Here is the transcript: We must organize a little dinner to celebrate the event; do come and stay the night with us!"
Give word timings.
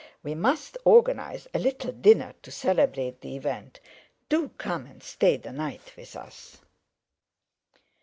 We 0.23 0.33
must 0.33 0.79
organize 0.83 1.47
a 1.53 1.59
little 1.59 1.91
dinner 1.91 2.33
to 2.41 2.49
celebrate 2.49 3.21
the 3.21 3.35
event; 3.35 3.79
do 4.29 4.49
come 4.57 4.87
and 4.87 5.03
stay 5.03 5.37
the 5.37 5.51
night 5.51 5.91
with 5.95 6.15
us!" 6.15 6.57